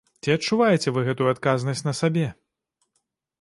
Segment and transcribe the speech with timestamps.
[0.27, 2.25] Ці адчуваеце вы гэту адказнасць на сабе?